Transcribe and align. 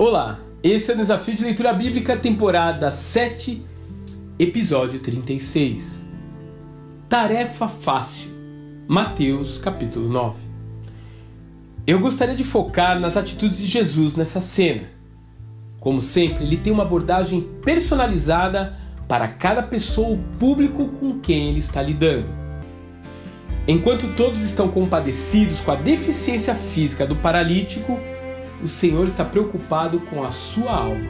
Olá, 0.00 0.38
esse 0.62 0.92
é 0.92 0.94
o 0.94 0.96
Desafio 0.96 1.34
de 1.34 1.42
Leitura 1.42 1.72
Bíblica, 1.72 2.16
temporada 2.16 2.88
7, 2.88 3.60
episódio 4.38 5.00
36. 5.00 6.06
Tarefa 7.08 7.66
fácil. 7.66 8.30
Mateus, 8.86 9.58
capítulo 9.58 10.08
9. 10.08 10.38
Eu 11.84 11.98
gostaria 11.98 12.36
de 12.36 12.44
focar 12.44 13.00
nas 13.00 13.16
atitudes 13.16 13.58
de 13.58 13.66
Jesus 13.66 14.14
nessa 14.14 14.38
cena. 14.38 14.84
Como 15.80 16.00
sempre, 16.00 16.44
ele 16.44 16.58
tem 16.58 16.72
uma 16.72 16.84
abordagem 16.84 17.40
personalizada 17.64 18.78
para 19.08 19.26
cada 19.26 19.64
pessoa 19.64 20.10
ou 20.10 20.20
público 20.38 20.90
com 20.90 21.18
quem 21.18 21.48
ele 21.48 21.58
está 21.58 21.82
lidando. 21.82 22.30
Enquanto 23.66 24.14
todos 24.14 24.42
estão 24.42 24.68
compadecidos 24.68 25.60
com 25.60 25.72
a 25.72 25.74
deficiência 25.74 26.54
física 26.54 27.04
do 27.04 27.16
paralítico, 27.16 27.98
o 28.62 28.68
Senhor 28.68 29.06
está 29.06 29.24
preocupado 29.24 30.00
com 30.00 30.24
a 30.24 30.30
sua 30.30 30.72
alma. 30.72 31.06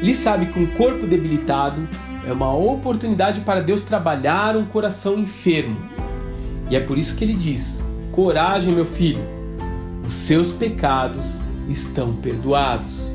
Ele 0.00 0.14
sabe 0.14 0.46
que 0.46 0.58
um 0.58 0.66
corpo 0.66 1.06
debilitado 1.06 1.86
é 2.26 2.32
uma 2.32 2.54
oportunidade 2.54 3.40
para 3.40 3.62
Deus 3.62 3.82
trabalhar 3.82 4.56
um 4.56 4.64
coração 4.64 5.18
enfermo. 5.18 5.76
E 6.70 6.76
é 6.76 6.80
por 6.80 6.98
isso 6.98 7.14
que 7.16 7.24
ele 7.24 7.34
diz: 7.34 7.84
Coragem, 8.10 8.74
meu 8.74 8.86
filho, 8.86 9.22
os 10.04 10.12
seus 10.12 10.52
pecados 10.52 11.40
estão 11.68 12.14
perdoados. 12.16 13.14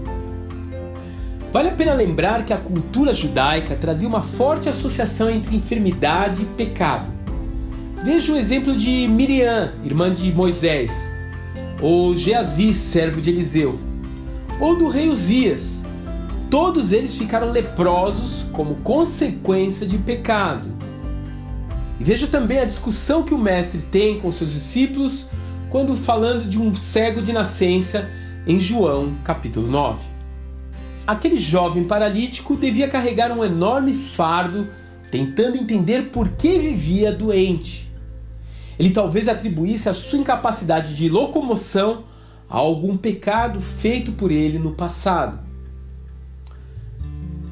Vale 1.52 1.70
a 1.70 1.74
pena 1.74 1.94
lembrar 1.94 2.46
que 2.46 2.54
a 2.54 2.58
cultura 2.58 3.12
judaica 3.12 3.76
trazia 3.76 4.08
uma 4.08 4.22
forte 4.22 4.70
associação 4.70 5.30
entre 5.30 5.56
enfermidade 5.56 6.44
e 6.44 6.46
pecado. 6.46 7.12
Veja 8.04 8.32
o 8.32 8.38
exemplo 8.38 8.76
de 8.76 9.08
Miriam, 9.08 9.72
irmã 9.84 10.14
de 10.14 10.32
Moisés 10.32 11.19
ou 11.82 12.16
Geazi, 12.16 12.74
servo 12.74 13.22
de 13.22 13.30
Eliseu, 13.30 13.80
ou 14.60 14.78
do 14.78 14.88
rei 14.88 15.10
Uzias. 15.10 15.84
Todos 16.50 16.92
eles 16.92 17.16
ficaram 17.16 17.52
leprosos 17.52 18.48
como 18.52 18.76
consequência 18.78 19.86
de 19.86 19.98
pecado. 19.98 20.68
E 22.00 22.04
veja 22.04 22.28
também 22.28 22.60
a 22.60 22.66
discussão 22.66 23.24
que 23.24 23.34
o 23.34 23.38
mestre 23.38 23.82
tem 23.82 24.20
com 24.20 24.32
seus 24.32 24.52
discípulos 24.52 25.26
quando 25.70 25.96
falando 25.96 26.46
de 26.48 26.60
um 26.60 26.74
cego 26.74 27.22
de 27.22 27.32
nascença 27.32 28.10
em 28.48 28.60
João 28.60 29.16
capítulo 29.24 29.70
9. 29.70 30.08
Aquele 31.06 31.38
jovem 31.38 31.84
paralítico 31.84 32.56
devia 32.56 32.88
carregar 32.88 33.32
um 33.32 33.44
enorme 33.44 33.94
fardo, 33.94 34.68
tentando 35.12 35.58
entender 35.58 36.10
por 36.12 36.30
que 36.30 36.60
vivia 36.60 37.12
doente. 37.12 37.89
Ele 38.80 38.92
talvez 38.92 39.28
atribuísse 39.28 39.90
a 39.90 39.94
sua 39.94 40.20
incapacidade 40.20 40.96
de 40.96 41.10
locomoção 41.10 42.06
a 42.50 42.58
algum 42.58 42.96
pecado 42.96 43.60
feito 43.60 44.14
por 44.14 44.32
ele 44.32 44.58
no 44.58 44.72
passado. 44.72 45.38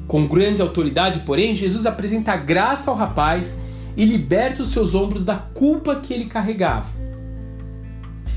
Com 0.06 0.26
grande 0.26 0.62
autoridade, 0.62 1.20
porém, 1.20 1.54
Jesus 1.54 1.84
apresenta 1.84 2.34
graça 2.34 2.90
ao 2.90 2.96
rapaz 2.96 3.58
e 3.94 4.06
liberta 4.06 4.62
os 4.62 4.70
seus 4.70 4.94
ombros 4.94 5.22
da 5.22 5.36
culpa 5.36 5.96
que 5.96 6.14
ele 6.14 6.24
carregava. 6.24 6.88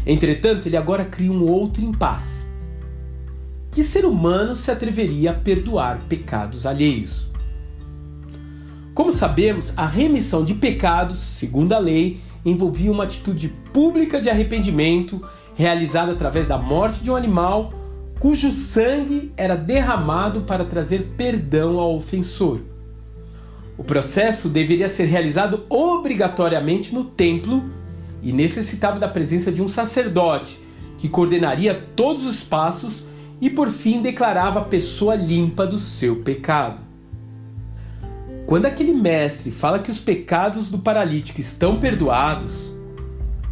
Entretanto, 0.05 0.67
ele 0.67 0.75
agora 0.75 1.05
cria 1.05 1.31
um 1.31 1.47
outro 1.47 1.81
impasse. 1.81 2.45
Que 3.71 3.85
ser 3.85 4.03
humano 4.03 4.53
se 4.53 4.69
atreveria 4.69 5.31
a 5.31 5.35
perdoar 5.35 6.01
pecados 6.09 6.65
alheios? 6.65 7.29
Como 8.93 9.13
sabemos, 9.13 9.71
a 9.77 9.85
remissão 9.85 10.43
de 10.43 10.55
pecados, 10.55 11.17
segundo 11.17 11.71
a 11.71 11.79
lei, 11.79 12.19
envolvia 12.45 12.91
uma 12.91 13.03
atitude 13.03 13.49
pública 13.73 14.21
de 14.21 14.29
arrependimento 14.29 15.21
realizada 15.55 16.11
através 16.11 16.47
da 16.47 16.57
morte 16.57 17.03
de 17.03 17.11
um 17.11 17.15
animal 17.15 17.73
cujo 18.19 18.51
sangue 18.51 19.31
era 19.35 19.55
derramado 19.55 20.41
para 20.41 20.63
trazer 20.63 21.13
perdão 21.17 21.79
ao 21.79 21.95
ofensor. 21.95 22.61
O 23.77 23.83
processo 23.83 24.47
deveria 24.47 24.87
ser 24.87 25.05
realizado 25.05 25.65
obrigatoriamente 25.67 26.93
no 26.93 27.03
templo 27.03 27.63
e 28.21 28.31
necessitava 28.31 28.99
da 28.99 29.07
presença 29.07 29.51
de 29.51 29.61
um 29.61 29.67
sacerdote 29.67 30.59
que 30.99 31.09
coordenaria 31.09 31.73
todos 31.95 32.25
os 32.25 32.43
passos 32.43 33.03
e 33.41 33.49
por 33.49 33.69
fim 33.69 34.03
declarava 34.03 34.59
a 34.59 34.65
pessoa 34.65 35.15
limpa 35.15 35.65
do 35.65 35.79
seu 35.79 36.17
pecado. 36.17 36.90
Quando 38.51 38.65
aquele 38.65 38.93
mestre 38.93 39.49
fala 39.49 39.79
que 39.79 39.89
os 39.89 40.01
pecados 40.01 40.67
do 40.67 40.77
paralítico 40.77 41.39
estão 41.39 41.79
perdoados, 41.79 42.73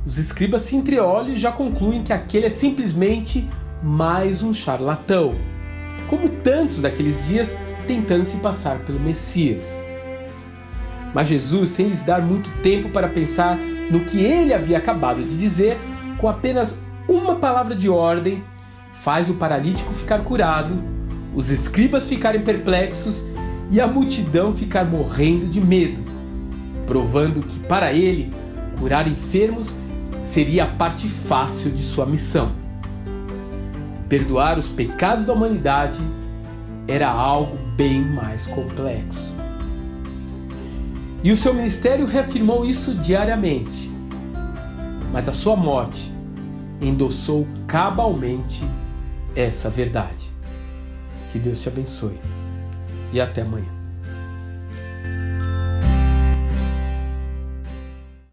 os 0.06 0.18
escribas 0.18 0.64
se 0.64 0.76
entreolham 0.76 1.30
e 1.30 1.38
já 1.38 1.54
concluem 1.54 2.04
que 2.04 2.12
aquele 2.12 2.48
é 2.48 2.50
simplesmente 2.50 3.48
mais 3.82 4.44
um 4.44 4.54
charlatão, 4.54 5.36
como 6.10 6.28
tantos 6.28 6.82
daqueles 6.82 7.26
dias 7.26 7.58
tentando 7.88 8.26
se 8.26 8.36
passar 8.40 8.80
pelo 8.80 9.00
Messias. 9.00 9.64
Mas 11.14 11.30
Jesus, 11.30 11.70
sem 11.70 11.88
lhes 11.88 12.04
dar 12.04 12.22
muito 12.22 12.52
tempo 12.62 12.90
para 12.90 13.08
pensar 13.08 13.58
no 13.90 14.02
que 14.02 14.20
ele 14.20 14.54
havia 14.54 14.80
acabado 14.80 15.24
de 15.24 15.38
dizer, 15.38 15.80
com 16.18 16.28
apenas 16.28 16.78
uma 17.08 17.36
palavra 17.36 17.74
de 17.74 17.88
ordem, 17.88 18.44
faz 18.92 19.30
o 19.30 19.36
paralítico 19.36 19.94
ficar 19.94 20.26
curado, 20.26 20.76
os 21.34 21.50
escribas 21.50 22.06
ficarem 22.06 22.42
perplexos 22.42 23.24
e 23.70 23.80
a 23.80 23.88
multidão 23.88 24.54
ficar 24.54 24.86
morrendo 24.86 25.48
de 25.48 25.62
medo, 25.62 26.02
provando 26.88 27.42
que 27.42 27.60
para 27.60 27.94
ele 27.94 28.34
curar 28.80 29.08
enfermos 29.08 29.76
seria 30.22 30.64
a 30.64 30.68
parte 30.68 31.08
fácil 31.08 31.72
de 31.72 31.82
sua 31.82 32.06
missão. 32.06 32.52
Perdoar 34.08 34.58
os 34.58 34.70
pecados 34.70 35.24
da 35.24 35.34
humanidade 35.34 36.00
era 36.88 37.10
algo 37.10 37.56
bem 37.76 38.02
mais 38.02 38.48
complexo. 38.48 39.36
E 41.24 41.32
o 41.32 41.38
seu 41.38 41.54
ministério 41.54 42.08
reafirmou 42.08 42.66
isso 42.66 42.96
diariamente. 42.96 43.92
Mas 45.12 45.30
a 45.30 45.34
sua 45.34 45.56
morte 45.56 46.12
endossou 46.82 47.48
cabalmente 47.68 48.66
essa 49.36 49.70
verdade. 49.70 50.34
Que 51.30 51.38
Deus 51.38 51.62
te 51.62 51.68
abençoe 51.68 52.18
e 53.12 53.20
até 53.20 53.42
amanhã. 53.42 53.79